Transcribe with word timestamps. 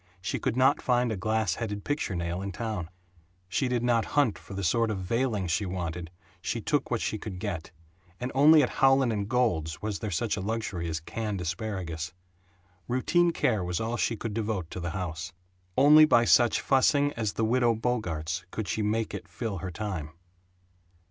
She 0.19 0.39
could 0.39 0.57
not 0.57 0.81
find 0.81 1.11
a 1.11 1.15
glass 1.15 1.53
headed 1.53 1.83
picture 1.83 2.15
nail 2.15 2.41
in 2.41 2.51
town; 2.51 2.89
she 3.47 3.67
did 3.67 3.83
not 3.83 4.05
hunt 4.17 4.39
for 4.39 4.55
the 4.55 4.63
sort 4.63 4.89
of 4.89 4.97
veiling 4.97 5.45
she 5.45 5.67
wanted 5.67 6.09
she 6.41 6.59
took 6.59 6.89
what 6.89 7.01
she 7.01 7.19
could 7.19 7.37
get; 7.39 7.69
and 8.19 8.31
only 8.33 8.63
at 8.63 8.69
Howland 8.81 9.29
& 9.29 9.29
Gould's 9.29 9.79
was 9.79 9.99
there 9.99 10.09
such 10.09 10.35
a 10.37 10.41
luxury 10.41 10.89
as 10.89 10.99
canned 10.99 11.39
asparagus. 11.39 12.13
Routine 12.87 13.29
care 13.29 13.63
was 13.63 13.79
all 13.79 13.95
she 13.95 14.15
could 14.17 14.33
devote 14.33 14.71
to 14.71 14.79
the 14.79 14.89
house. 14.89 15.33
Only 15.77 16.05
by 16.05 16.25
such 16.25 16.61
fussing 16.61 17.13
as 17.13 17.33
the 17.33 17.45
Widow 17.45 17.75
Bogart's 17.75 18.43
could 18.49 18.67
she 18.67 18.81
make 18.81 19.13
it 19.13 19.27
fill 19.27 19.59
her 19.59 19.69
time. 19.69 20.09